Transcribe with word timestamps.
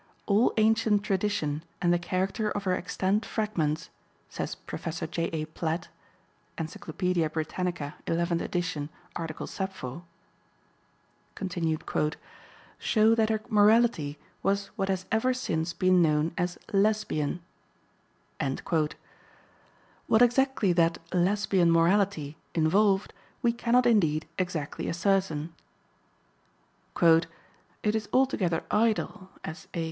"All 0.25 0.51
ancient 0.57 1.03
tradition 1.03 1.63
and 1.79 1.93
the 1.93 1.99
character 1.99 2.49
of 2.49 2.63
her 2.63 2.73
extant 2.75 3.23
fragments," 3.23 3.91
says 4.29 4.55
Prof. 4.55 4.85
J.A. 5.11 5.45
Platt 5.45 5.89
(Encyclopedia 6.57 7.29
Britannica, 7.29 7.93
11th. 8.07 8.41
ed., 8.81 8.89
art. 9.15 9.37
"Sappho"), 9.47 10.03
"show 12.79 13.13
that 13.13 13.29
her 13.29 13.41
morality 13.47 14.17
was 14.41 14.71
what 14.75 14.89
has 14.89 15.05
ever 15.11 15.35
since 15.35 15.71
been 15.71 16.01
known 16.01 16.33
as 16.35 16.57
'Lesbian.'" 16.73 17.39
What 20.07 20.21
exactly 20.23 20.73
that 20.73 20.97
"Lesbian 21.13 21.71
morality" 21.71 22.37
involved, 22.55 23.13
we 23.43 23.53
cannot 23.53 23.85
indeed 23.85 24.27
exactly 24.39 24.89
ascertain. 24.89 25.53
"It 26.99 27.93
is 27.95 28.09
altogether 28.11 28.63
idle," 28.71 29.29
as 29.43 29.67
A. 29.75 29.79